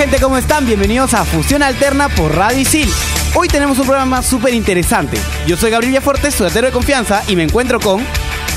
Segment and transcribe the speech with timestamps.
[0.00, 0.64] Gente, ¿cómo están?
[0.64, 2.88] Bienvenidos a Fusión Alterna por Radio Isil.
[3.34, 5.18] Hoy tenemos un programa súper interesante.
[5.46, 8.02] Yo soy Gabriel Villaforte, estudiantero de confianza, y me encuentro con...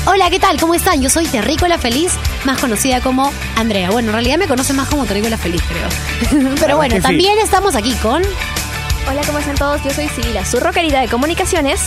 [0.06, 0.58] Hola, ¿qué tal?
[0.58, 1.02] ¿Cómo están?
[1.02, 2.12] Yo soy Terrícola Feliz,
[2.46, 3.90] más conocida como Andrea.
[3.90, 6.54] Bueno, en realidad me conocen más como Terrícola Feliz, creo.
[6.60, 7.02] Pero bueno, sí.
[7.02, 8.22] también estamos aquí con...
[9.06, 9.82] Hola, ¿cómo están todos?
[9.84, 11.82] Yo soy Sibila, su rockerita de comunicaciones.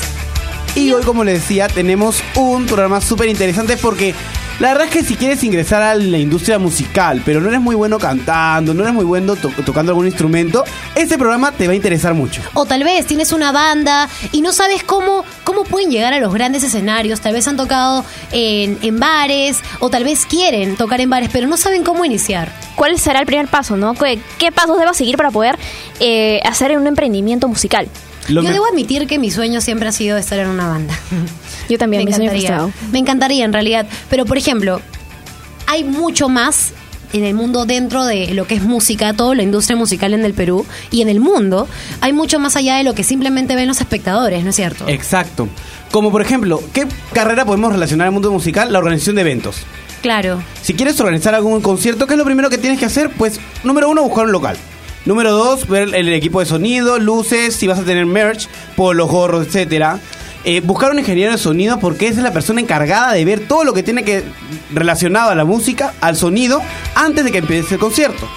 [0.76, 4.14] Y hoy, como les decía, tenemos un programa súper interesante porque
[4.60, 7.76] la verdad es que si quieres ingresar a la industria musical, pero no eres muy
[7.76, 10.64] bueno cantando, no eres muy bueno to- tocando algún instrumento,
[10.96, 12.42] este programa te va a interesar mucho.
[12.54, 16.34] O tal vez tienes una banda y no sabes cómo, cómo pueden llegar a los
[16.34, 17.22] grandes escenarios.
[17.22, 21.48] Tal vez han tocado en, en bares o tal vez quieren tocar en bares, pero
[21.48, 22.52] no saben cómo iniciar.
[22.76, 23.94] ¿Cuál será el primer paso, no?
[23.94, 25.58] ¿Qué, qué pasos debo seguir para poder
[26.00, 27.88] eh, hacer un emprendimiento musical?
[28.28, 30.94] Lo Yo me- debo admitir que mi sueño siempre ha sido estar en una banda.
[31.70, 32.74] Yo también, me mi sueño encantaría.
[32.92, 33.88] Me encantaría en realidad.
[34.10, 34.82] Pero por ejemplo,
[35.66, 36.74] hay mucho más
[37.14, 40.34] en el mundo dentro de lo que es música, toda la industria musical en el
[40.34, 41.68] Perú y en el mundo,
[42.02, 44.88] hay mucho más allá de lo que simplemente ven los espectadores, ¿no es cierto?
[44.90, 45.48] Exacto.
[45.92, 48.74] Como por ejemplo, ¿qué carrera podemos relacionar al mundo musical?
[48.74, 49.58] La organización de eventos.
[50.02, 50.44] Claro.
[50.62, 53.10] Si quieres organizar algún concierto, ¿qué es lo primero que tienes que hacer?
[53.10, 54.58] Pues, número uno, buscar un local.
[55.08, 59.48] Número dos, ver el equipo de sonido, luces, si vas a tener merch, polos, gorros,
[59.48, 60.02] etcétera.
[60.44, 63.74] Eh, buscar un ingeniero de sonido porque es la persona encargada de ver todo lo
[63.74, 64.26] que tiene que
[64.74, 66.62] relacionado a la música, al sonido,
[66.94, 68.28] antes de que empiece el concierto.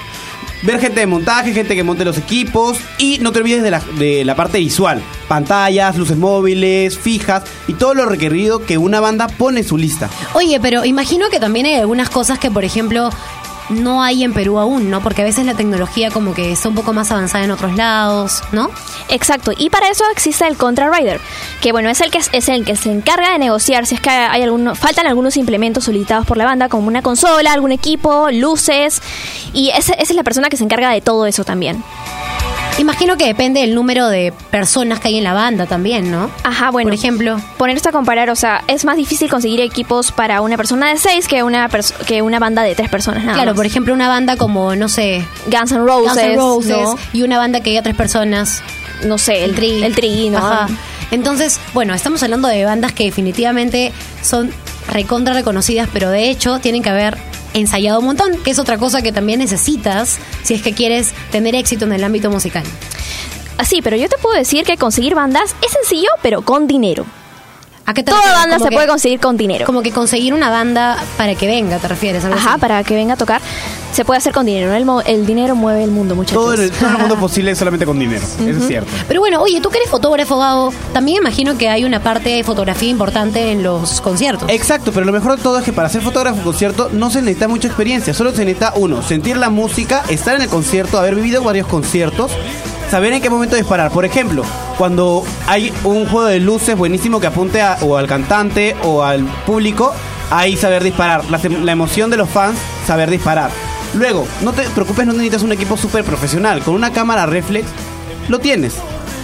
[0.62, 3.82] Ver gente de montaje, gente que monte los equipos y no te olvides de la,
[3.98, 5.02] de la parte visual.
[5.26, 10.08] Pantallas, luces móviles, fijas y todo lo requerido que una banda pone en su lista.
[10.34, 13.10] Oye, pero imagino que también hay algunas cosas que, por ejemplo,
[13.68, 15.02] no hay en Perú aún, ¿no?
[15.02, 18.42] Porque a veces la tecnología como que está un poco más avanzada en otros lados,
[18.52, 18.70] ¿no?
[19.08, 21.20] Exacto, y para eso existe el Contrarider,
[21.60, 24.10] que bueno, es el que es el que se encarga de negociar si es que
[24.10, 29.02] hay alguno, faltan algunos implementos solicitados por la banda, como una consola, algún equipo, luces,
[29.52, 31.82] y esa es la persona que se encarga de todo eso también.
[32.80, 36.30] Imagino que depende del número de personas que hay en la banda también, ¿no?
[36.44, 36.86] Ajá, bueno.
[36.88, 37.38] Por ejemplo.
[37.58, 40.96] Poner esto a comparar, o sea, es más difícil conseguir equipos para una persona de
[40.96, 41.68] seis que una
[42.06, 43.22] que una banda de tres personas.
[43.22, 43.56] Nada Claro, más.
[43.56, 46.98] por ejemplo, una banda como, no sé, Guns N' Roses, Guns N' Roses ¿no?
[47.12, 48.62] y una banda que haya tres personas.
[49.04, 49.82] no sé, el, Tri.
[49.82, 50.38] el tri, ¿no?
[50.38, 50.68] Ajá.
[51.10, 53.92] Entonces, bueno, estamos hablando de bandas que definitivamente
[54.22, 54.50] son
[54.88, 57.18] recontra reconocidas, pero de hecho tienen que haber
[57.54, 61.54] ensayado un montón, que es otra cosa que también necesitas si es que quieres tener
[61.54, 62.64] éxito en el ámbito musical.
[63.58, 67.04] Así, pero yo te puedo decir que conseguir bandas es sencillo, pero con dinero.
[67.90, 68.40] ¿A qué te Toda refieres?
[68.40, 69.66] banda Como se que- puede conseguir con dinero.
[69.66, 72.24] Como que conseguir una banda para que venga, ¿te refieres?
[72.24, 72.60] Algo Ajá, así.
[72.60, 73.40] para que venga a tocar,
[73.92, 74.68] se puede hacer con dinero.
[74.68, 74.74] ¿no?
[74.76, 76.40] El, mo- el dinero mueve el mundo, muchachos.
[76.40, 78.22] Todo el, todo el mundo posible solamente con dinero.
[78.24, 78.88] Eso es cierto.
[79.08, 82.44] Pero bueno, oye, tú que eres fotógrafo, Gabo, también imagino que hay una parte de
[82.44, 84.48] fotografía importante en los conciertos.
[84.50, 87.20] Exacto, pero lo mejor de todo es que para ser fotógrafo de concierto no se
[87.22, 88.14] necesita mucha experiencia.
[88.14, 92.30] Solo se necesita, uno, sentir la música, estar en el concierto, haber vivido varios conciertos,
[92.90, 93.90] saber en qué momento disparar.
[93.90, 94.42] Por ejemplo,
[94.76, 99.92] cuando hay un juego de luces buenísimo que apunte o al cantante o al público,
[100.30, 101.24] ahí saber disparar.
[101.30, 103.50] La, emoción de los fans, saber disparar.
[103.94, 106.60] Luego, no te preocupes, no necesitas un equipo súper profesional.
[106.62, 107.66] Con una cámara reflex,
[108.28, 108.74] lo tienes.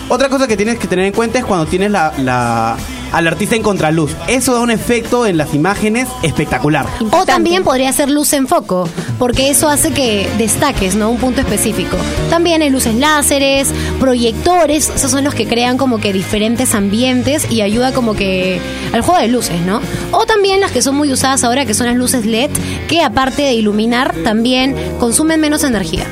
[0.09, 2.77] Otra cosa que tienes que tener en cuenta es cuando tienes la-
[3.13, 4.13] al artista en contraluz.
[4.29, 6.87] Eso da un efecto en las imágenes espectacular.
[7.11, 11.11] O también podría ser luz en foco, porque eso hace que destaques, ¿no?
[11.11, 11.97] Un punto específico.
[12.31, 17.61] También hay luces láseres, proyectores, esos son los que crean como que diferentes ambientes y
[17.61, 18.61] ayuda como que
[18.93, 19.81] al juego de luces, ¿no?
[20.13, 22.51] O también las que son muy usadas ahora, que son las luces LED,
[22.89, 26.07] que aparte de iluminar, también consumen menos energía.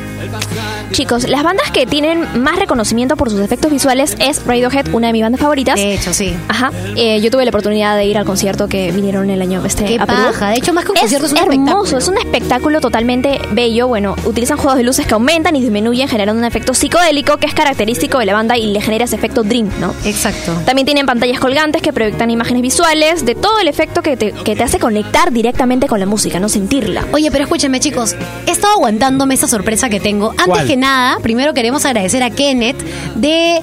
[0.92, 5.12] Chicos, las bandas que tienen más reconocimiento por sus efectos visuales es Radiohead, una de
[5.12, 5.76] mis bandas favoritas.
[5.76, 6.36] De hecho, sí.
[6.48, 6.70] Ajá.
[6.96, 9.96] Eh, yo tuve la oportunidad de ir al concierto que vinieron el año este Qué
[9.98, 10.18] a Perú.
[10.26, 10.50] paja.
[10.50, 13.88] De hecho, más que un es concierto, es un hermoso, es un espectáculo totalmente bello.
[13.88, 17.54] Bueno, utilizan juegos de luces que aumentan y disminuyen, generando un efecto psicodélico que es
[17.54, 19.94] característico de la banda y le genera ese efecto dream, ¿no?
[20.04, 20.52] Exacto.
[20.64, 24.54] También tienen pantallas colgantes que proyectan imágenes visuales de todo el efecto que te, que
[24.54, 27.04] te hace conectar directamente con la música, no sentirla.
[27.12, 28.14] Oye, pero escúchenme, chicos.
[28.46, 30.13] He estado aguantándome esa sorpresa que tengo.
[30.22, 30.66] Antes ¿Cuál?
[30.66, 32.80] que nada, primero queremos agradecer a Kenneth
[33.14, 33.60] de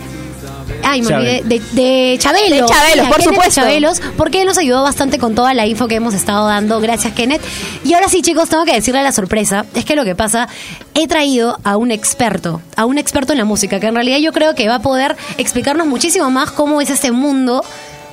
[0.83, 1.43] Ay, me olvidé.
[1.43, 2.55] De, de Chabelo.
[2.55, 3.61] De Chabelo, por Kenneth supuesto.
[3.61, 6.79] Chabelos, porque él nos ayudó bastante con toda la info que hemos estado dando.
[6.79, 7.41] Gracias, Kenneth.
[7.83, 9.65] Y ahora sí, chicos, tengo que decirle la sorpresa.
[9.75, 10.47] Es que lo que pasa,
[10.95, 14.31] he traído a un experto, a un experto en la música, que en realidad yo
[14.31, 17.63] creo que va a poder explicarnos muchísimo más cómo es este mundo,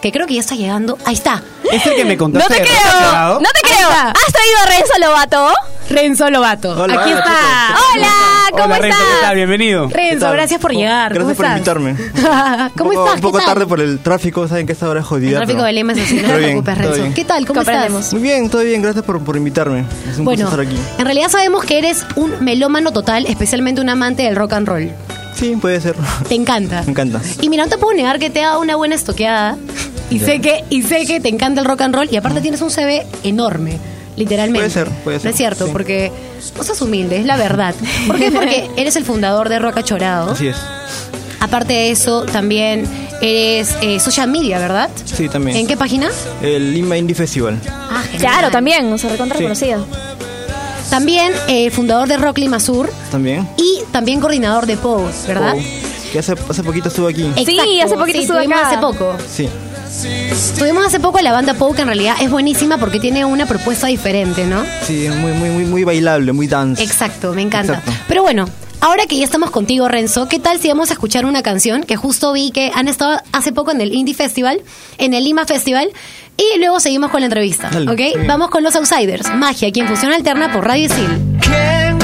[0.02, 0.98] que creo que ya está llegando.
[1.06, 1.42] Ahí está.
[1.72, 2.54] Es el que me No contaste.
[2.54, 3.88] te de creo, no te creo.
[3.88, 5.48] ¿Has traído a Renzo Lobato?
[5.88, 6.70] Renzo Lobato.
[6.72, 7.76] Hola, Aquí hola, está.
[7.94, 8.08] Hola,
[8.50, 9.14] ¿cómo Hola, Renzo, ¿qué tal?
[9.20, 9.34] estás?
[9.34, 9.88] Bienvenido.
[9.88, 11.14] Renzo, gracias por llegar.
[11.14, 11.58] Gracias ¿Cómo por estás?
[11.58, 12.70] invitarme.
[12.76, 13.14] ¿Cómo estás?
[13.14, 15.30] Un poco tarde por el tráfico, saben que esta hora es jodida.
[15.30, 17.02] El tráfico pero- de Lima es así, no te preocupes, Renzo.
[17.14, 17.46] ¿Qué tal?
[17.46, 18.12] ¿Cómo estás?
[18.12, 19.84] Muy bien, todo bien, gracias por, por invitarme.
[20.10, 20.80] Es un Bueno, gusto estar aquí.
[20.98, 24.90] en realidad sabemos que eres un melómano total, especialmente un amante del rock and roll.
[25.34, 25.94] Sí, puede ser.
[26.28, 26.82] Te encanta.
[26.86, 27.20] Me encanta.
[27.40, 29.56] Y mira, no te puedo negar que te ha dado una buena estoqueada.
[30.10, 32.60] Y sé que y sé que te encanta el rock and roll y aparte tienes
[32.62, 33.78] un CV enorme,
[34.18, 34.68] literalmente.
[34.68, 35.70] Puede ser, puede ser, No es cierto, sí.
[35.72, 36.12] porque
[36.56, 37.74] no sos humilde, es la verdad.
[38.06, 38.30] ¿Por qué?
[38.30, 40.32] Porque eres el fundador de Rock Achorado.
[40.32, 40.56] Así es.
[41.40, 42.84] Aparte de eso, también
[43.22, 44.90] eres eh, social media, ¿verdad?
[45.04, 45.56] Sí, también.
[45.56, 46.08] ¿En qué página?
[46.42, 47.58] El Lima Indie Festival.
[47.68, 48.20] Ah, genial.
[48.20, 49.42] Claro, también, o sea, recontra Sí.
[49.44, 49.86] reconocido.
[50.90, 53.46] También eh, fundador de Rock Lima Sur También.
[53.58, 55.54] y también coordinador de POU, ¿verdad?
[55.56, 57.30] Oh, que hace, hace poquito estuve aquí.
[57.44, 58.68] Sí, hace poquito sí, estuvo acá.
[58.68, 59.14] hace poco.
[59.30, 59.48] Sí.
[60.58, 63.46] Tuvimos hace poco a la banda POU que en realidad es buenísima porque tiene una
[63.46, 64.64] propuesta diferente, ¿no?
[64.82, 66.82] Sí, es muy, muy, muy, muy bailable, muy dance.
[66.82, 67.78] Exacto, me encanta.
[67.78, 67.92] Exacto.
[68.06, 68.48] Pero bueno,
[68.80, 71.96] ahora que ya estamos contigo, Renzo, ¿qué tal si vamos a escuchar una canción que
[71.96, 74.60] justo vi que han estado hace poco en el Indie Festival,
[74.98, 75.90] en el Lima Festival,
[76.36, 78.26] y luego seguimos con la entrevista, Dale, ¿ok?
[78.26, 81.38] Vamos con los Outsiders, Magia, aquí en Fusión Alterna por Radio Isil.
[81.40, 81.98] ¿Quién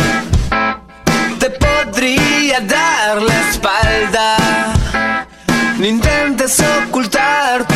[1.38, 4.36] te podría dar la espalda?
[5.78, 7.66] No intentes ocultar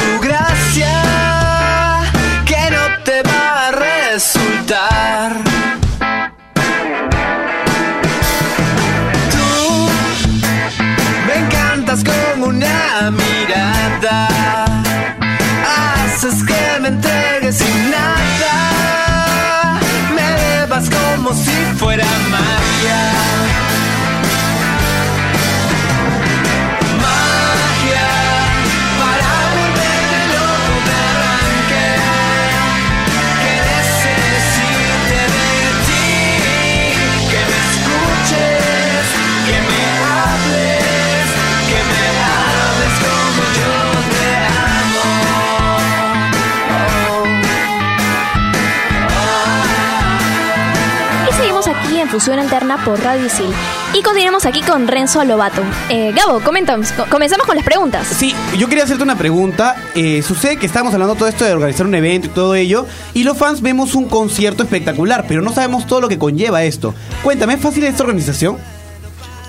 [52.18, 53.46] aquí en Fusión Alterna por Radio Isil.
[53.94, 55.62] Y continuamos aquí con Renzo Lobato.
[55.88, 58.06] Eh, Gabo, comentamos, co- comenzamos con las preguntas.
[58.06, 59.76] Sí, yo quería hacerte una pregunta.
[59.94, 63.24] Eh, sucede que estamos hablando todo esto de organizar un evento y todo ello, y
[63.24, 66.94] los fans vemos un concierto espectacular, pero no sabemos todo lo que conlleva esto.
[67.22, 68.56] Cuéntame, ¿es fácil esta organización?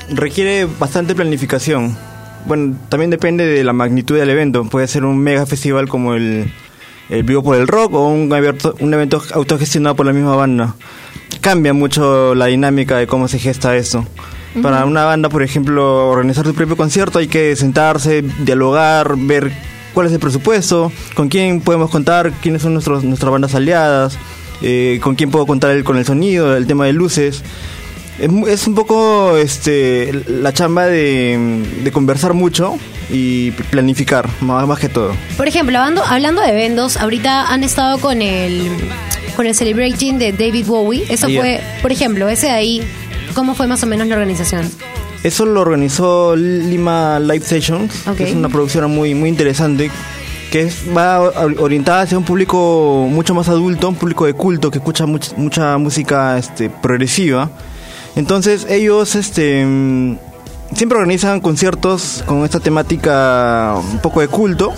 [0.09, 1.95] Requiere bastante planificación.
[2.45, 4.63] Bueno, también depende de la magnitud del evento.
[4.65, 6.51] Puede ser un mega festival como el,
[7.09, 8.31] el Vivo por el Rock o un,
[8.79, 10.73] un evento autogestionado por la misma banda.
[11.41, 14.05] Cambia mucho la dinámica de cómo se gesta eso.
[14.61, 19.51] Para una banda, por ejemplo, organizar tu propio concierto hay que sentarse, dialogar, ver
[19.93, 24.17] cuál es el presupuesto, con quién podemos contar, quiénes son nuestros, nuestras bandas aliadas,
[24.61, 27.43] eh, con quién puedo contar el- con el sonido, el tema de luces.
[28.19, 32.75] Es, es un poco este la chamba de, de conversar mucho
[33.09, 35.13] y planificar, más, más que todo.
[35.37, 38.67] Por ejemplo, hablando, hablando de eventos, ahorita han estado con el
[39.39, 41.05] con el Celebrating de David Bowie.
[41.07, 41.39] Eso Ayer.
[41.39, 42.81] fue, por ejemplo, ese de ahí,
[43.33, 44.69] ¿cómo fue más o menos la organización?
[45.23, 48.17] Eso lo organizó Lima Live Sessions, Ok.
[48.17, 49.91] que es una producción muy, muy interesante,
[50.51, 51.21] que es, va
[51.57, 55.77] orientada hacia un público mucho más adulto, un público de culto que escucha much- mucha
[55.77, 57.49] música este, progresiva.
[58.17, 60.17] Entonces ellos este, mm,
[60.75, 64.73] siempre organizan conciertos con esta temática un poco de culto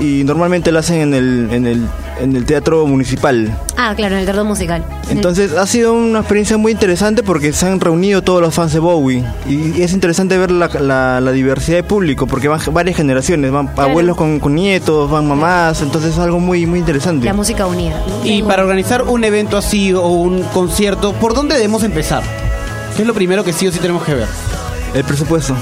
[0.00, 1.86] y normalmente lo hacen en el, en el,
[2.20, 3.56] en el teatro municipal.
[3.76, 4.84] Ah, claro, en el teatro musical.
[5.10, 8.78] Entonces ha sido una experiencia muy interesante porque se han reunido todos los fans de
[8.78, 13.50] Bowie y es interesante ver la, la- la diversidad de público porque van varias generaciones,
[13.50, 17.24] van abuelos con, con nietos, van mamás, entonces es algo muy muy interesante.
[17.26, 18.00] la música unida.
[18.06, 18.26] ¿no?
[18.26, 22.22] Y para organizar un evento así o un concierto, ¿por dónde debemos empezar?
[22.96, 24.28] ¿Qué es lo primero que sí o sí tenemos que ver?
[24.94, 25.54] El presupuesto.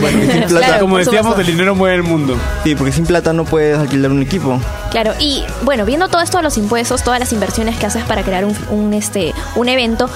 [0.00, 1.40] Bueno, sin plata, Claro, como decíamos, supuesto.
[1.42, 2.36] el dinero mueve el mundo.
[2.64, 4.58] Sí, porque sin plata no puedes alquilar un equipo.
[4.90, 8.22] Claro, y bueno, viendo todo esto de los impuestos, todas las inversiones que haces para
[8.22, 10.08] crear un, un, este, un evento,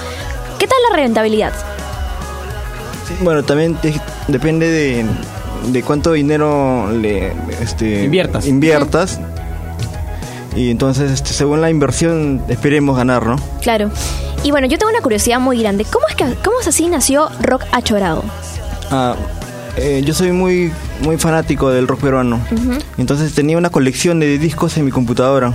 [0.57, 1.53] ¿qué tal la rentabilidad?
[3.21, 5.05] Bueno, también te- depende de,
[5.67, 8.45] de cuánto dinero le este, Inviertas.
[8.47, 9.19] inviertas.
[10.55, 13.37] Y entonces, este, según la inversión, esperemos ganar, ¿no?
[13.61, 13.91] Claro.
[14.43, 15.85] Y bueno, yo tengo una curiosidad muy grande.
[15.85, 18.23] ¿Cómo es que cómo es así nació Rock Achorado?
[18.91, 19.15] Ah,
[19.77, 20.71] eh, yo soy muy
[21.03, 22.39] muy fanático del rock peruano.
[22.97, 25.53] Entonces tenía una colección de discos en mi computadora.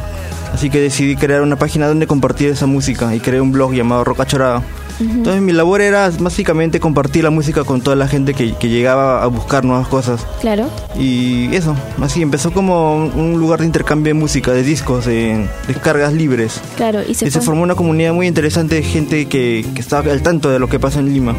[0.53, 4.05] Así que decidí crear una página donde compartir esa música y creé un blog llamado
[4.05, 4.63] Rock Achorado.
[5.01, 9.25] Entonces mi labor era básicamente compartir la música con toda la gente que, que llegaba
[9.25, 10.25] a buscar nuevas cosas.
[10.41, 10.71] Claro.
[10.97, 16.13] Y eso, así empezó como un- lugar de intercambio de música, de discos, de descargas
[16.13, 16.61] libres.
[16.77, 20.13] Claro, y se, Y se formó una comunidad muy interesante de gente que, que estaba
[20.13, 21.35] al tanto de lo que pasa en Lima.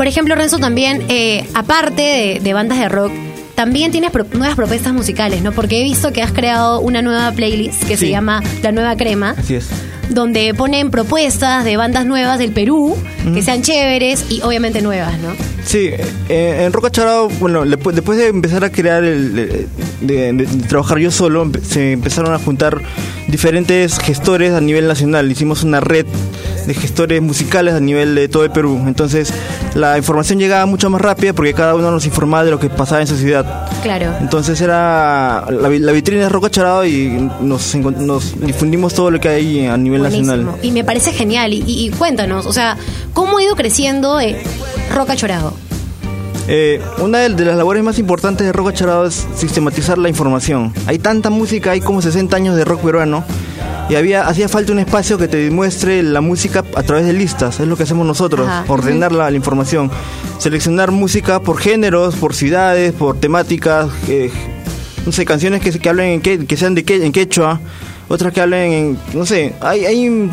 [0.00, 3.12] Por ejemplo, Renzo, también, eh, aparte de, de bandas de rock,
[3.54, 5.52] también tienes pro- nuevas propuestas musicales, ¿no?
[5.52, 9.34] Porque he visto que has creado una nueva playlist que se llama La Nueva Crema,
[9.36, 9.66] Así es.
[10.08, 12.96] donde ponen propuestas de bandas nuevas del Perú,
[13.34, 15.34] que sean chéveres y obviamente nuevas, ¿no?
[15.66, 15.90] Sí,
[16.30, 19.66] eh, en Roca Charao, bueno, después de empezar a crear, el, de,
[20.00, 22.80] de- de trabajar yo solo, se empezaron a juntar
[23.28, 25.30] diferentes gestores a nivel nacional.
[25.30, 26.06] Hicimos una red
[26.66, 28.82] de gestores musicales a nivel de todo el Perú.
[28.86, 29.32] Entonces,
[29.74, 33.00] la información llegaba mucho más rápida porque cada uno nos informaba de lo que pasaba
[33.00, 33.68] en su ciudad.
[33.82, 34.12] Claro.
[34.20, 39.28] Entonces era la, la vitrina de Roca Charao y nos, nos difundimos todo lo que
[39.28, 40.26] hay a nivel Buenísimo.
[40.36, 40.56] nacional.
[40.62, 41.52] Y me parece genial.
[41.52, 42.76] Y, y- y cuéntanos, o sea,
[43.12, 44.36] ¿cómo ha ido creciendo eh,
[44.94, 45.54] Roca Chorado?
[46.48, 50.72] Eh, una de, las labores más importantes de Rock Charado es sistematizar la información.
[50.86, 53.24] Hay tanta música, hay como 60 años de rock peruano
[53.88, 57.60] y había hacía falta un espacio que te demuestre la música a través de listas.
[57.60, 58.64] Es lo que hacemos nosotros, Ajá.
[58.68, 59.90] ordenar la, la información,
[60.38, 64.30] seleccionar música por géneros, por ciudades, por temáticas, eh,
[65.06, 67.60] no sé, canciones que, que hablen en que, que sean de que, en quechua.
[68.08, 70.32] Otras que hablen en, no sé, hay, hay un,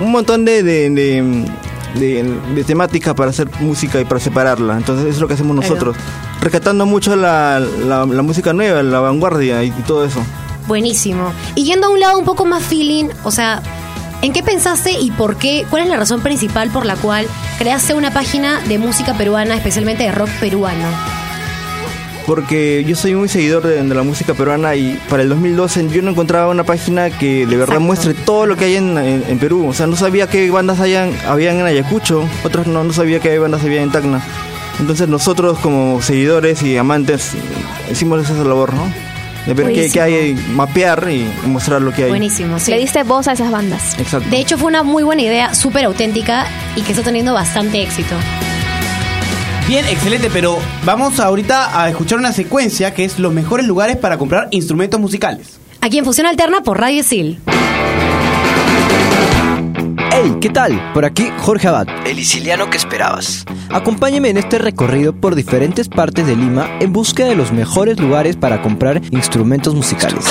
[0.00, 1.44] montón de, de, de-
[1.94, 2.22] de-
[2.54, 4.76] de temática para hacer música y para separarla.
[4.76, 5.68] Entonces eso es lo que hacemos Claro.
[5.74, 5.96] nosotros.
[6.40, 10.20] Rescatando mucho la, la- la música nueva, la vanguardia y, y todo eso.
[10.66, 11.32] Buenísimo.
[11.54, 13.62] Y yendo a un lado un poco más feeling, o sea,
[14.22, 15.64] ¿en qué pensaste y por qué?
[15.70, 17.26] ¿Cuál es la razón principal por la cual
[17.58, 20.86] creaste una página de música peruana, especialmente de rock peruano?
[22.28, 26.02] Porque yo soy muy seguidor de, de la música peruana y para el 2012 yo
[26.02, 27.80] no encontraba una página que de verdad Exacto.
[27.80, 29.66] muestre todo lo que hay en, en- en Perú.
[29.66, 33.38] O sea, no sabía qué bandas hayan, habían en Ayacucho, otras no, no sabía qué
[33.38, 34.22] bandas había en Tacna.
[34.78, 37.32] Entonces nosotros como seguidores y amantes
[37.90, 38.92] hicimos esa labor, ¿no?
[39.46, 42.10] De ver qué, qué hay, mapear y mostrar lo que hay.
[42.10, 42.70] Buenísimo, sí.
[42.72, 43.98] Le diste voz a esas bandas.
[43.98, 44.28] Exacto.
[44.28, 48.14] De hecho, fue una muy buena idea, súper auténtica y que está teniendo bastante éxito.
[49.68, 54.16] Bien, excelente, pero vamos ahorita a escuchar una secuencia que es los mejores lugares para
[54.16, 55.60] comprar instrumentos musicales.
[55.82, 57.36] Aquí en Fusión Alterna por Radio Sil.
[60.10, 60.92] Hey, ¿qué tal?
[60.94, 63.44] Por aquí Jorge Abad, el siciliano que esperabas.
[63.68, 68.36] Acompáñeme en este recorrido por diferentes partes de Lima en busca de los mejores lugares
[68.36, 70.24] para comprar instrumentos musicales.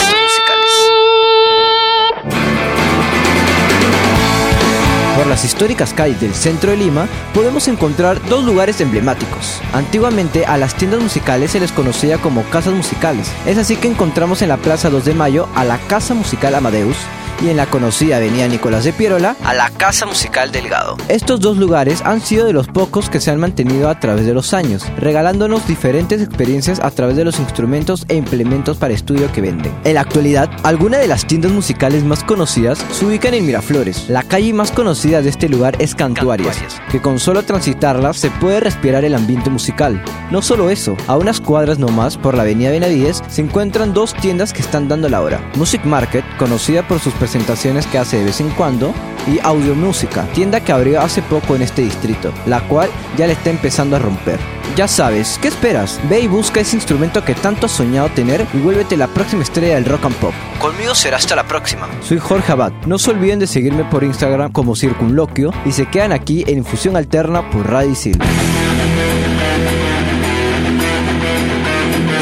[5.17, 9.59] Por las históricas calles del centro de Lima podemos encontrar dos lugares emblemáticos.
[9.74, 13.31] Antiguamente a las tiendas musicales se les conocía como casas musicales.
[13.47, 16.97] Es así que encontramos en la Plaza 2 de Mayo a la Casa Musical Amadeus
[17.41, 20.98] y en la conocida Avenida Nicolás de Piérola a la Casa Musical Delgado.
[21.08, 24.34] Estos dos lugares han sido de los pocos que se han mantenido a través de
[24.34, 29.41] los años, regalándonos diferentes experiencias a través de los instrumentos e implementos para estudio que
[29.41, 29.74] venden.
[29.84, 34.10] En la actualidad, algunas de las tiendas musicales más conocidas se ubican en Miraflores.
[34.10, 36.58] La calle más conocida de este lugar es Cantuarias,
[36.91, 40.01] que con solo transitarla se puede respirar el ambiente musical.
[40.32, 44.53] No solo eso, a unas cuadras nomás por la avenida Benavides se encuentran dos tiendas
[44.53, 45.39] que están dando la hora.
[45.56, 48.93] Music Market, conocida por sus presentaciones que hace de vez en cuando,
[49.27, 53.34] y Audio Música, tienda que abrió hace poco en este distrito, la cual ya le
[53.34, 54.39] está empezando a romper.
[54.77, 56.00] Ya sabes, ¿qué esperas?
[56.07, 59.75] Ve y busca ese instrumento que tanto has soñado tener y vuélvete la próxima estrella
[59.75, 60.34] del rock and pop.
[60.62, 61.89] Conmigo será hasta la próxima.
[62.01, 62.72] Soy Jorge Abad.
[62.86, 66.96] No se olviden de seguirme por Instagram como Circunloquio y se quedan aquí en Infusión
[66.96, 68.17] Alterna por Radio Isil.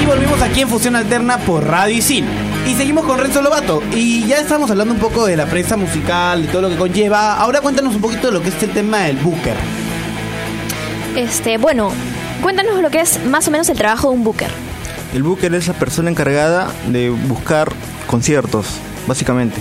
[0.02, 2.26] Y volvimos aquí en Fusión Alterna por Radio Isil.
[2.66, 3.82] Y seguimos con Renzo Lobato.
[3.94, 7.36] Y ya estamos hablando un poco de la prensa musical, de todo lo que conlleva.
[7.36, 9.56] Ahora cuéntanos un poquito de lo que es el tema del booker.
[11.16, 11.92] Este, bueno,
[12.42, 14.50] cuéntanos lo que es más o menos el trabajo de un booker.
[15.14, 17.72] El booker es la persona encargada de buscar
[18.08, 18.66] conciertos,
[19.08, 19.58] básicamente.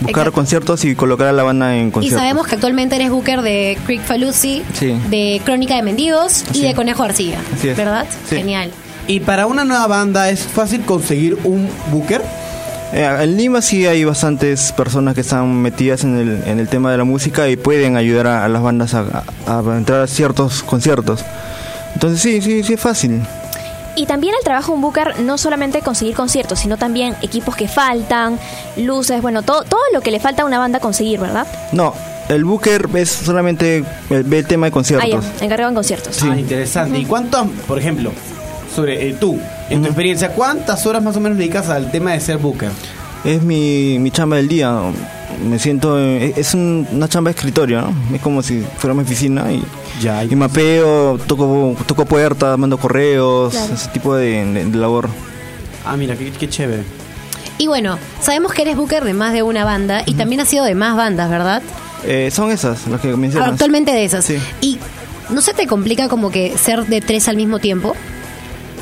[0.00, 0.32] Buscar Exacto.
[0.32, 2.20] conciertos y colocar a la banda en Y conciertos.
[2.20, 4.98] sabemos que actualmente eres booker de Creek Falusi, Sí.
[5.08, 6.74] de Crónica de Mendigos Así y de.
[6.74, 7.38] Conejo Arcilla.
[7.54, 7.76] Así es.
[7.76, 8.06] ¿Verdad?
[8.28, 8.36] Sí.
[8.36, 8.70] Genial.
[9.06, 12.22] Y para una nueva banda es fácil conseguir un booker.
[12.92, 16.90] Eh, en Lima sí hay bastantes personas que están metidas en el, en el tema
[16.92, 20.06] de la música y pueden ayudar a, a las bandas a, a- a entrar a
[20.06, 21.24] ciertos conciertos.
[21.94, 23.20] Entonces sí, sí, sí es fácil.
[23.96, 27.68] Y también el trabajo de un booker no solamente conseguir conciertos, sino también equipos que
[27.68, 28.38] faltan,
[28.76, 31.46] luces, bueno, todo, todo lo que le falta a una banda conseguir, ¿verdad?
[31.72, 31.94] No,
[32.28, 35.24] el booker es solamente el, ve el tema de Ah, conciertos.
[35.38, 36.20] ya, encargado en conciertos.
[36.22, 36.98] Ah, interesante.
[36.98, 38.10] ¿Y cuánto, por ejemplo,
[38.74, 39.38] sobre eh, tú,
[39.70, 42.70] en tu experiencia, ¿cuántas horas más o menos dedicas al tema de ser booker?
[43.24, 44.72] Es mi, mi chamba del día.
[45.48, 45.98] Me siento.
[45.98, 47.94] Es un- una chamba de escritorio, ¿no?
[48.14, 49.62] Es como si fuera mi oficina y,
[50.00, 53.74] Ya, y mapeo, toco, toco puertas, mando correos, Claro.
[53.74, 55.08] ese tipo de, de- de labor.
[55.86, 56.82] Ah, mira, qué, qué chévere.
[57.58, 60.64] Y bueno, sabemos que eres booker de más de una banda y también has sido
[60.64, 61.62] de más bandas, ¿verdad?
[62.04, 63.50] Eh, son esas las que mencionas.
[63.52, 64.24] Actualmente de esas.
[64.24, 64.36] Sí.
[64.60, 64.78] Y
[65.30, 67.94] ¿no se te complica como que ser de tres al mismo tiempo?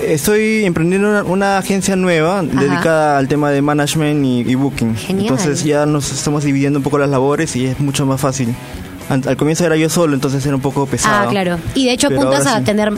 [0.02, 4.96] Estoy emprendiendo una, una agencia nueva dedicada al tema de management y, y booking.
[4.96, 5.26] Genial.
[5.32, 8.54] Entonces ya nos estamos dividiendo un poco las labores y es mucho más fácil.
[9.08, 11.28] Al, comienzo era yo solo, entonces era un poco pesado.
[11.28, 11.58] Ah, claro.
[11.74, 12.64] Y de hecho apuntas a sí.
[12.64, 12.90] tener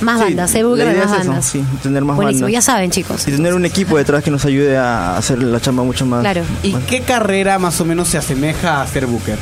[0.00, 1.44] más Sí, bandas, ser la booker de idea más es eso, bandas.
[1.46, 2.52] sí, tener más Buenísimo, bandas.
[2.64, 3.28] ya saben, chicos.
[3.28, 6.20] Y tener un equipo detrás que nos ayude a hacer la chamba mucho más.
[6.22, 6.42] Claro.
[6.62, 9.36] ¿Y más- qué carrera más o menos se asemeja a ser booker?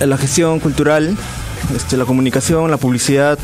[0.00, 1.14] La gestión cultural,
[1.76, 3.38] este, la comunicación, la publicidad.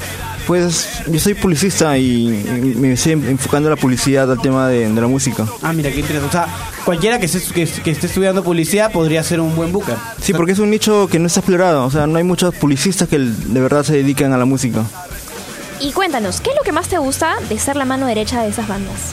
[0.47, 5.01] Pues yo soy publicista y, me estoy enfocando en la publicidad al tema de, de
[5.01, 5.47] la música.
[5.63, 6.37] Ah, mira, qué interesante.
[6.37, 6.47] O sea,
[6.85, 9.97] cualquiera que esté, que, que esté estudiando publicidad podría ser un buen booker.
[10.23, 11.85] Sí, porque es un nicho que no está explorado.
[11.85, 14.85] O sea, no hay muchos publicistas que de verdad se dedican a la música.
[15.81, 18.49] Y cuéntanos, ¿qué es lo que más te gusta de ser la mano derecha de
[18.49, 19.13] esas bandas?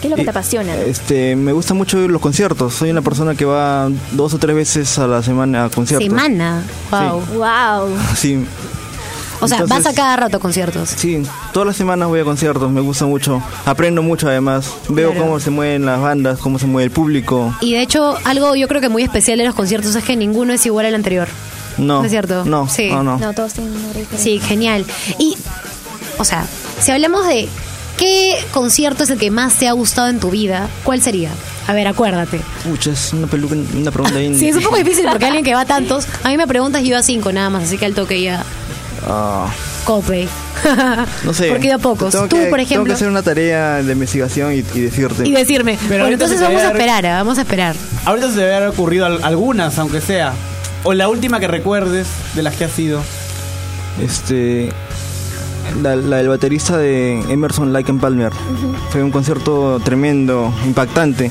[0.00, 0.74] ¿Qué es lo que Y, te apasiona?
[0.76, 2.74] Este, me gustan mucho los conciertos.
[2.74, 6.06] Soy una persona que va dos o tres veces a la semana a conciertos.
[6.06, 6.62] Semana.
[6.90, 7.22] Wow.
[7.34, 7.96] Wow.
[8.16, 8.44] Sí,
[9.40, 10.90] O sea, Entonces- vas a cada rato a conciertos.
[10.90, 11.22] sí.
[11.52, 12.70] Todas las semanas voy a conciertos.
[12.70, 13.42] Me gusta mucho.
[13.64, 14.70] Aprendo mucho además.
[14.88, 15.24] Veo Claro.
[15.26, 17.54] cómo se mueven las bandas, cómo se mueve el público.
[17.60, 20.52] Y de hecho, algo yo creo que muy especial de los conciertos es que ninguno
[20.52, 21.28] es igual al anterior.
[21.78, 22.00] No.
[22.00, 22.44] ¿No es cierto?
[22.44, 22.88] No, Sí.
[22.90, 23.18] no, no.
[23.18, 24.18] No, todos tienen una.
[24.18, 24.84] Sí, genial.
[25.18, 25.36] Y,
[26.18, 26.46] o sea,
[26.80, 27.48] si hablamos de
[27.96, 31.30] qué concierto es el que más te ha gustado en tu vida, ¿cuál sería?
[31.66, 32.40] A ver, acuérdate.
[32.64, 34.38] Pucha, es una, peluca, una pregunta bien...
[34.38, 36.82] Sí, es un poco difícil porque alguien que va a tantos, a mí me preguntas
[36.82, 38.44] y yo a cinco nada más, así que al toque ya
[39.06, 39.46] Ah,
[39.84, 40.28] Coldplay.
[41.24, 41.48] no sé.
[41.48, 42.12] Porque iba a pocos.
[42.12, 42.84] Tengo Tú, que- por Tengo ejemplo.
[42.86, 45.26] que hacer una tarea de investigación y, y decirte.
[45.26, 47.74] Y decirme, Pero bueno, entonces vamos a esperar, ah, vamos a esperar.
[48.04, 50.32] Ahorita se te debe haber ocurrido al- algunas, aunque sea.
[50.84, 53.02] O la última que recuerdes de las que has sido.
[54.02, 54.70] Este.
[55.82, 58.32] La, la del baterista de Emerson Lake and Palmer.
[58.90, 61.30] Fue un concierto tremendo, impactante.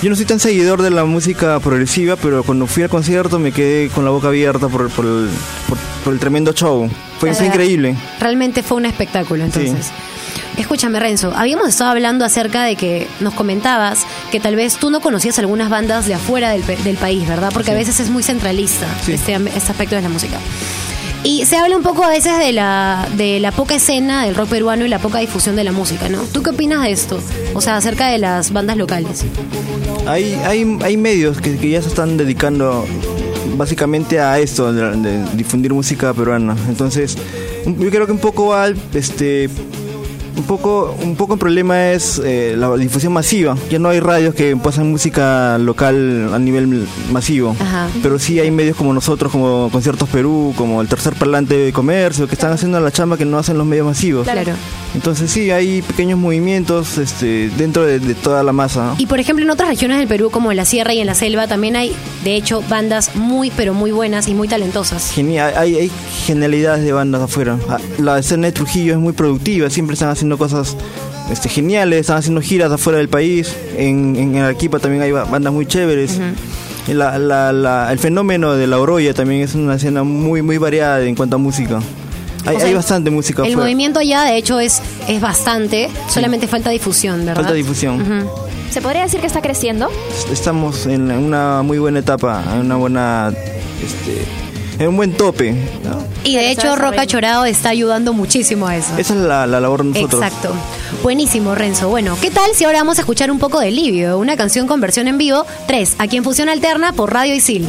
[0.00, 3.50] Yo no soy tan seguidor de la música progresiva, pero cuando fui al concierto me
[3.50, 5.28] quedé con la boca abierta por, por el,
[5.68, 6.88] por, por el tremendo show.
[7.18, 7.96] Fue, increíble.
[8.20, 9.90] Realmente fue un espectáculo, entonces.
[10.56, 15.00] Escúchame, Renzo, habíamos estado hablando acerca de que nos comentabas que tal vez tú no
[15.00, 17.50] conocías algunas bandas de afuera del, del país, ¿verdad?
[17.52, 19.12] Porque a veces es muy centralista Sí.
[19.14, 20.38] este, este aspecto de la música.
[21.28, 24.48] Y se habla un poco a veces de la, de la poca escena del rock
[24.48, 26.22] peruano y la poca difusión de la música, ¿no?
[26.22, 27.20] ¿Tú qué opinas de esto?
[27.52, 29.26] O sea, acerca de las bandas locales.
[30.06, 32.86] Hay, hay, hay medios que, ya se están dedicando
[33.58, 36.56] básicamente a esto, de, difundir música peruana.
[36.66, 37.18] Entonces,
[37.66, 39.50] yo creo que un poco al- este,
[40.38, 43.56] un poco, un poco el problema es eh, la difusión masiva.
[43.70, 47.88] Ya no hay radios que pasan música local a nivel masivo, Ajá.
[48.02, 52.26] pero sí hay medios como nosotros, como Conciertos Perú, como el Tercer Parlante de Comercio,
[52.28, 54.24] que están haciendo la chamba que no hacen los medios masivos.
[54.24, 54.52] Claro.
[54.94, 58.86] Entonces sí, hay pequeños movimientos este, dentro de, de toda la masa.
[58.86, 58.94] ¿no?
[58.98, 61.14] Y por ejemplo, en otras regiones del Perú, como en la sierra y en la
[61.14, 65.10] selva, también hay, de hecho, bandas muy, pero muy buenas y muy talentosas.
[65.10, 65.90] Genial, hay, hay
[66.24, 67.58] genialidades de bandas afuera.
[67.68, 70.76] Ah, La escena de Trujillo es muy productiva, siempre están haciendo cosas
[71.30, 73.54] este, geniales, están haciendo giras afuera del país.
[73.76, 76.18] En, en Arequipa también hay ba- bandas muy chéveres.
[76.88, 80.58] Y la- la- la- el fenómeno de la Oroya también es una escena muy muy
[80.58, 81.80] variada en cuanto a música.
[82.46, 83.64] Hay, O sea, hay bastante música El afuera.
[83.66, 87.34] movimiento allá, de hecho, es, es bastante, solamente falta difusión, ¿verdad?
[87.42, 88.00] Falta difusión.
[88.00, 88.30] Ujú.
[88.70, 89.88] ¿Se podría decir que está creciendo?
[90.32, 93.32] Estamos en una muy buena etapa, en una buena...
[93.84, 94.22] Este,
[94.84, 95.52] en un buen tope.
[95.52, 96.02] ¿no?
[96.24, 97.06] Y de hecho, Roca.
[97.06, 98.96] Chorado está ayudando muchísimo a eso.
[98.98, 100.22] Esa es la, la labor de nosotros.
[100.22, 100.52] Exacto.
[101.02, 101.88] Buenísimo, Renzo.
[101.88, 104.80] Bueno, ¿qué tal si ahora vamos a escuchar un poco de Livio, una canción con
[104.80, 107.66] versión en vivo, 3, aquí en Fusión Alterna por Radio Isil?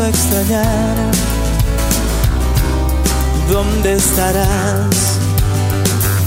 [0.00, 1.10] A extrañar,
[3.50, 5.18] ¿dónde estarás?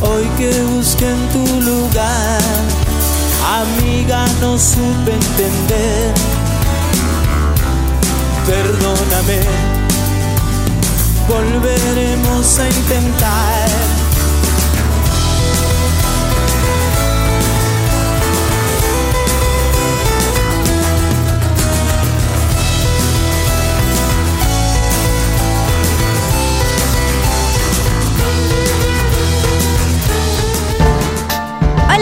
[0.01, 2.41] Hoy que busqué en tu lugar,
[3.61, 6.13] amiga, no supe entender.
[8.45, 9.41] Perdóname,
[11.29, 13.90] volveremos a intentar.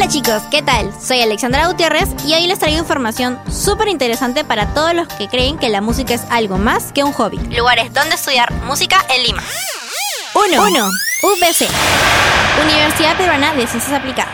[0.10, 0.92] Chicos, ¿qué tal?
[1.00, 5.60] Soy Alexandra Gutiérrez y hoy les traigo información súper interesante para todos los que creen
[5.60, 7.38] que la música es algo más que un hobby.
[7.56, 9.44] Lugares donde estudiar música en Lima.
[10.34, 10.64] 1.
[10.64, 10.90] 1.
[11.22, 11.70] UPC.
[12.64, 14.34] Universidad Peruana de Ciencias Aplicadas.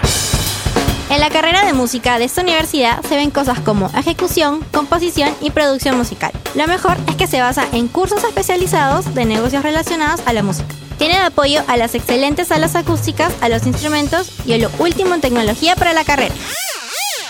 [1.10, 5.52] En la carrera de música de esta universidad se ven cosas como ejecución, composición y
[5.52, 6.32] producción musical.
[6.56, 10.74] Lo mejor es que se basa en cursos especializados de negocios relacionados a la música.
[11.06, 15.14] Tiene de apoyo a las excelentes salas acústicas, a los instrumentos y a lo último
[15.14, 16.34] en tecnología para la carrera.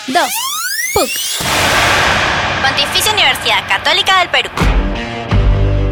[0.06, 0.22] 2.
[0.94, 1.10] PUC.
[2.62, 4.48] Pontificia Universidad Católica del Perú.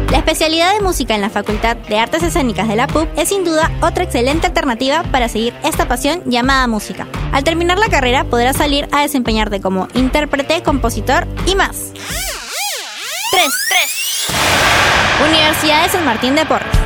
[0.09, 3.45] La especialidad de música en la Facultad de Artes Escénicas de la PUC es sin
[3.45, 7.05] duda otra excelente alternativa para seguir esta pasión llamada música.
[7.33, 11.91] Al terminar la carrera podrás salir a desempeñarte como intérprete, compositor y más.
[13.29, 13.45] 3.
[13.69, 15.27] 3.
[15.29, 16.84] Universidad de San Martín de Porres.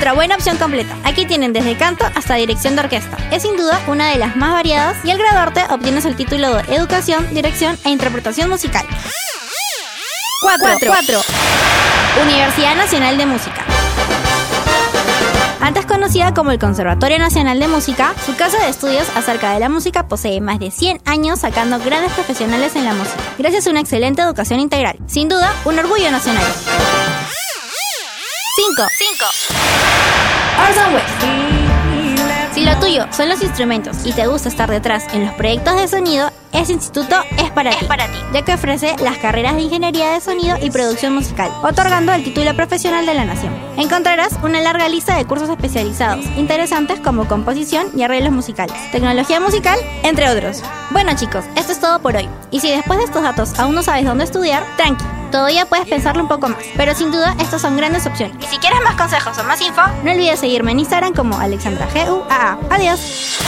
[0.00, 0.96] Otra buena opción completa.
[1.04, 3.18] Aquí tienen desde canto hasta dirección de orquesta.
[3.30, 6.74] Es sin duda una de las más variadas y al graduarte obtienes el título de
[6.74, 8.86] Educación, Dirección e Interpretación Musical.
[10.40, 10.68] 4.
[10.86, 11.20] 4.
[12.22, 13.62] Universidad Nacional de Música.
[15.60, 19.68] Antes conocida como el Conservatorio Nacional de Música, su casa de estudios acerca de la
[19.68, 23.80] música posee más de 100 años sacando grandes profesionales en la música, gracias a una
[23.80, 24.98] excelente educación integral.
[25.06, 26.46] Sin duda, un orgullo nacional.
[28.56, 28.86] 5.
[28.96, 29.59] 5.
[30.70, 32.54] Orson Welles.
[32.54, 35.88] Si lo tuyo son los instrumentos y te gusta estar detrás en los proyectos de
[35.88, 40.10] sonido, este instituto es para, ti, para ti, ya que ofrece las carreras de ingeniería
[40.12, 43.52] de sonido y producción musical, otorgando el título profesional de la nación.
[43.76, 49.78] Encontrarás una larga lista de cursos especializados, interesantes como composición y arreglos musicales, tecnología musical,
[50.02, 50.62] entre otros.
[50.90, 52.28] Bueno chicos, esto es todo por hoy.
[52.50, 55.04] Y si después de estos datos aún no sabes dónde estudiar, tranqui.
[55.30, 58.36] Todavía puedes pensarlo un poco más, pero sin duda estas son grandes opciones.
[58.40, 61.86] Y si quieres más consejos o más info, no olvides seguirme en Instagram como Alexandra
[61.94, 62.58] GUAA.
[62.70, 63.38] Adiós.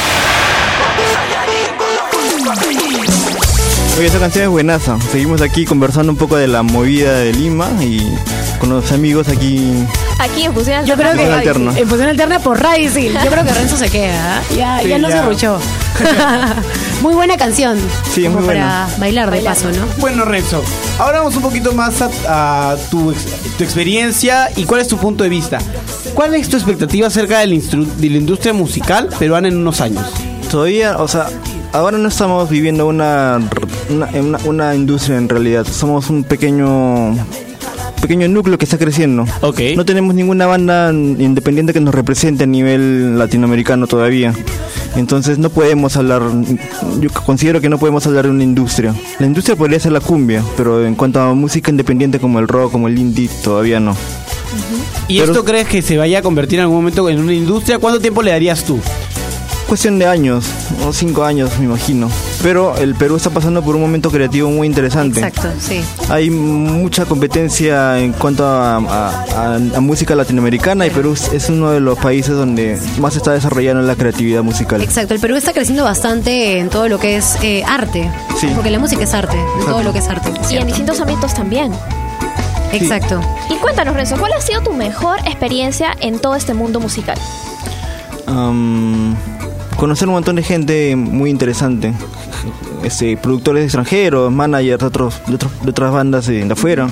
[3.99, 4.99] Oye, esa canción es buenaza.
[5.11, 8.17] Seguimos aquí conversando un poco de la movida de Lima y
[8.63, 9.73] con los amigos aquí.
[10.21, 11.77] Aquí en Fusión Yo creo que alterna.
[11.77, 13.13] en fusión alterna por Radio Isil.
[13.13, 14.39] Yo creo que Renzo se queda.
[14.39, 14.43] ¿ah?
[14.57, 15.17] Ya, Sí, ya no ya.
[15.17, 15.59] se ruchó.
[17.03, 17.77] muy buena canción.
[18.15, 18.89] Sí, es Como muy para buena.
[18.99, 19.85] bailar de paso, ¿no?
[19.99, 20.63] Bueno, Renzo,
[21.01, 23.27] ahora vamos un poquito más a, a tu, ex-
[23.59, 25.59] tu experiencia y cuál es tu punto de vista.
[26.15, 30.07] ¿Cuál es tu expectativa acerca del instru- de la industria musical peruana en unos años?
[30.53, 31.27] Todavía, o sea,
[31.73, 33.41] ahora no estamos viviendo una,
[33.91, 35.67] una, una- una industria en realidad.
[35.69, 37.17] Somos un pequeño
[38.03, 39.25] pequeño núcleo que está creciendo.
[39.41, 39.61] Ok.
[39.77, 44.35] No tenemos ninguna banda independiente que nos represente a nivel latinoamericano todavía.
[44.97, 46.21] Entonces no podemos hablar,
[47.01, 48.95] yo considero que no podemos hablar de una industria.
[49.19, 52.73] La industria podría ser la cumbia, pero en cuanto a música independiente como el rock,
[52.73, 53.97] como el indie, todavía no.
[55.09, 57.79] ¿Y Pero- esto crees que se vaya a convertir en algún momento en una industria?
[57.79, 58.79] ¿Cuánto tiempo le darías tú?
[59.67, 60.45] Cuestión de años,
[60.87, 62.11] o cinco años me imagino.
[62.43, 65.21] Pero el Perú está pasando por un momento creativo muy interesante.
[65.21, 65.81] Exacto, sí.
[66.09, 71.71] Hay mucha competencia en cuanto a, a- a- a música latinoamericana y Perú es- uno
[71.71, 74.83] de los países donde más se está desarrollando la creatividad musical.
[74.83, 78.11] Exacto, el Perú está creciendo bastante en todo lo que es eh, arte.
[78.41, 78.49] Sí.
[78.55, 80.33] Porque la música es arte, en todo lo que es arte.
[80.51, 81.73] Y en distintos ámbitos también.
[82.73, 83.21] Exacto.
[83.51, 87.19] Y cuéntanos, Renzo, ¿cuál ha sido tu mejor experiencia en todo este mundo musical?
[88.27, 89.15] Am,
[89.83, 91.93] conocer un montón de gente muy interesante.
[92.85, 96.89] Este, productores extranjeros, managers de, otros, de, otras bandas de, afuera.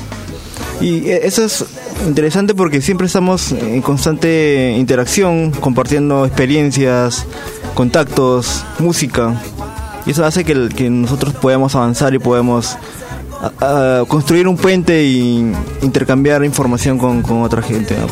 [0.81, 1.65] Y eh, eso es
[2.05, 7.27] interesante porque siempre estamos en constante interacción, compartiendo experiencias,
[7.75, 9.41] contactos, música.
[10.05, 12.77] Y eso hace que, que nosotros podamos avanzar y podamos
[13.43, 17.95] a- a construir un puente y intercambiar información con, con otra gente.
[17.97, 18.07] ¿no?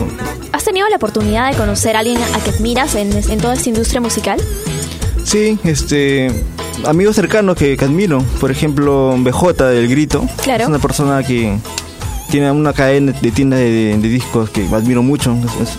[0.53, 3.69] ¿Has tenido la oportunidad de conocer a alguien a que admiras en, en toda esta
[3.69, 4.41] industria musical?
[5.25, 6.31] Sí, este
[6.87, 10.25] amigos cercanos que, que admiro, por ejemplo, BJ del Grito.
[10.43, 10.63] Claro.
[10.63, 11.59] Es una persona que
[12.31, 15.37] tiene una cadena de tiendas de, de- de discos que admiro mucho.
[15.61, 15.79] Es, es-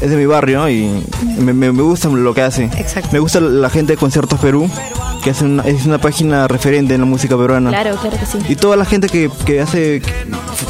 [0.00, 1.02] es de mi barrio y
[1.38, 2.64] me, me- me gusta lo que hace.
[2.76, 3.08] Exacto.
[3.12, 4.70] Me gusta la gente de Conciertos Perú,
[5.28, 7.68] que hace una- es una página referente en la música peruana.
[7.68, 8.38] Claro, claro que sí.
[8.48, 10.00] Y toda la gente que, que hace,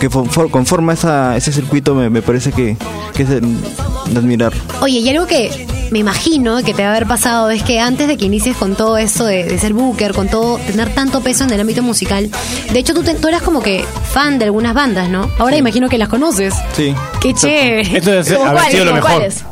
[0.00, 2.76] que confor- conforma esa, ese circuito me, me parece que,
[3.14, 4.52] que es de, de admirar.
[4.80, 8.08] Oye, y algo que me imagino que te va a haber pasado es que antes
[8.08, 11.44] de que inicies con todo esto de, de ser booker, con todo, tener tanto peso
[11.44, 12.28] en el ámbito musical,
[12.72, 15.30] de hecho tú, te- tú eras como que fan de algunas bandas, ¿no?
[15.38, 16.52] Ahora imagino que las conoces.
[16.76, 16.94] Sí.
[17.20, 17.96] ¡Qué chévere!
[17.96, 18.72] Esto debe ser- ¿Cómo haber cuáles?
[18.72, 19.18] sido lo ¿Cómo mejor.
[19.20, 19.44] cuáles?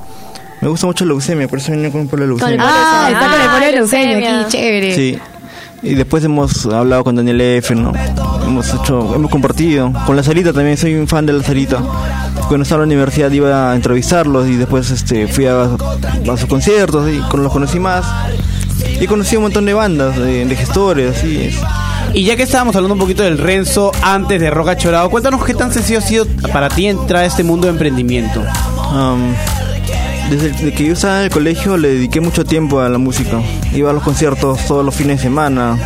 [0.67, 2.65] Me gusta mucho la leucemia, por eso venía con por la Con el leucemia.
[2.67, 4.95] Ah, está con el Ah, polo de leucemia aquí, chévere.
[4.97, 5.19] Sí.
[5.85, 7.93] Y después hemos hablado con Daniel F, ¿no?
[8.45, 9.93] Hemos hecho, hemos compartido.
[10.07, 11.79] Con la Sarita también, soy un fan de la Sarita.
[12.49, 16.47] Cuando estaba en la universidad iba a entrevistarlos y después este fui a, a sus
[16.47, 18.05] conciertos y con los conocí más.
[19.01, 21.55] Y he conocido un montón de bandas, de, de gestores, así es.
[22.13, 25.55] Y ya que estábamos hablando un poquito del Renzo antes de Roca Chorado, cuéntanos qué
[25.55, 28.43] tan sencillo ha sido para ti entrar a este mundo de emprendimiento.
[28.91, 29.33] Am,
[30.31, 33.41] desde que yo estaba en el colegio le dediqué mucho tiempo a la música.
[33.73, 35.79] Iba a los conciertos todos los fines de semana.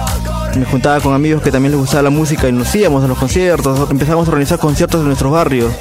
[0.56, 3.18] Me juntaba con amigos que también les gustaba la música y nos íbamos a los
[3.18, 3.90] conciertos.
[3.90, 5.72] Empezamos a organizar conciertos en nuestros barrios.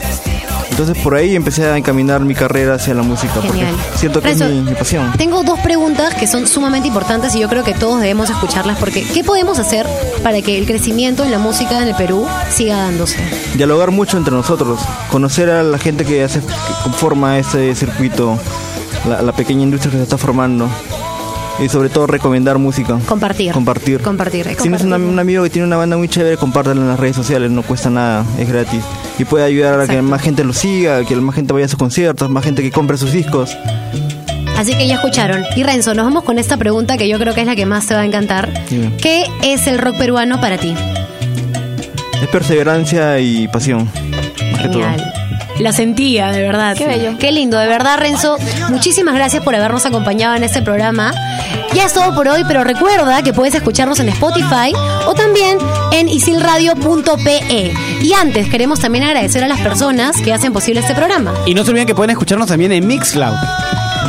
[0.80, 3.34] Entonces por ahí empecé a encaminar mi carrera hacia la música.
[3.34, 3.76] porque Genial.
[3.96, 5.12] Siento que Renzo, es mi, mi pasión.
[5.18, 9.04] Tengo dos preguntas que son sumamente importantes y yo creo que todos debemos escucharlas porque
[9.04, 9.86] ¿qué podemos hacer
[10.24, 13.18] para que el crecimiento en la música en el Perú siga dándose?
[13.56, 14.80] Dialogar mucho entre nosotros.
[15.12, 16.48] Conocer a la gente que, hace, que
[16.82, 18.40] conforma ese circuito.
[19.06, 20.70] La, la pequeña industria que se está formando.
[21.62, 22.98] Y sobre todo recomendar música.
[23.06, 23.52] Compartir.
[23.52, 24.02] Compartir.
[24.02, 24.48] Compartir.
[24.48, 27.18] Si tienes un, un amigo que tiene una banda muy chévere, compártelo en las redes
[27.18, 28.82] sociales, no cuesta nada, es gratis.
[29.20, 31.78] Y puede ayudar a que más gente lo siga, que más gente vaya a sus
[31.78, 33.56] conciertos, más gente que compre sus discos.
[34.58, 35.46] Así que ya escucharon.
[35.58, 37.86] Y Renzo, nos vamos con esta pregunta que yo creo que es la que más
[37.86, 38.50] te va a encantar.
[39.02, 40.74] ¿Qué es el rock peruano para ti?
[42.22, 43.90] Es perseverancia y pasión,
[44.54, 44.84] más que todo.
[44.84, 45.14] Genial.
[45.60, 46.78] La sentía, de verdad.
[46.78, 47.18] Qué bello.
[47.20, 48.38] Qué lindo, de verdad, Renzo.
[48.70, 51.12] Muchísimas gracias por habernos acompañado en este programa.
[51.74, 54.74] Ya es todo por hoy, pero recuerda que puedes escucharnos en Spotify
[55.06, 55.58] o también
[55.92, 57.74] en isilradio.pe.
[58.02, 61.34] Y antes, queremos también agradecer a las personas que hacen posible este programa.
[61.46, 63.36] Y no se olviden que pueden escucharnos también en Mixcloud.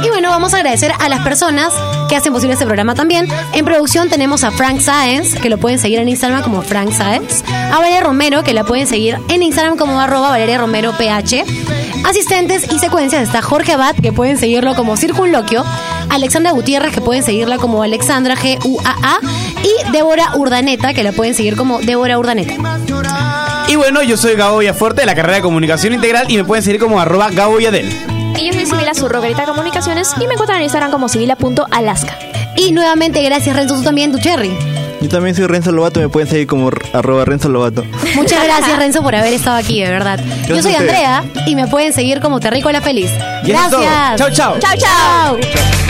[0.02, 1.74] Y bueno, vamos a agradecer a las personas
[2.08, 3.28] que hacen posible este programa también.
[3.52, 7.44] En producción tenemos a Frank Sáenz, que lo pueden seguir en Instagram como Frank Sáenz.
[7.46, 11.44] A Valeria Romero, que la pueden seguir en Instagram como arroba Valeria Romero PH.
[12.04, 15.64] Asistentes y secuencias está Jorge Abad, que pueden seguirlo como Circunloquio.
[16.10, 19.18] Alexandra Gutiérrez, que pueden seguirla como Alexandra G-U-A-A.
[19.62, 22.54] Y Débora Urdaneta, que la pueden seguir como Débora Urdaneta.
[23.68, 26.64] Y bueno, yo soy Gabo Villafuerte de la carrera de Comunicación Integral y me pueden
[26.64, 27.88] seguir como arroba Gabo Villadel.
[28.36, 32.18] Y yo soy Sibila Zurroquerita Comunicaciones y me encuentran en Instagram como sibila.alaska.
[32.56, 34.50] Y nuevamente, gracias Renzo, tú también, tu Cherry.
[35.00, 37.84] Yo también soy Renzo Lobato, me pueden seguir como arroba Renzo Lobato.
[38.14, 40.20] Muchas gracias, Renzo, por haber estado aquí, de verdad.
[40.48, 40.74] Yo soy.
[40.74, 43.10] Andrea y me pueden seguir como Terrícola Feliz.
[43.44, 43.80] Y eso es todo.
[43.80, 44.16] Gracias.
[44.18, 44.58] Chao, chao.
[44.58, 45.89] Chao, chao.